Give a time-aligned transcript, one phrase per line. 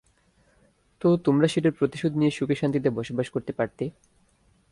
[1.01, 3.83] তো তোমরা সেটার প্রতিশোধ নিয়ে সুখে-শান্তিতে বসবাস করতে পারতে।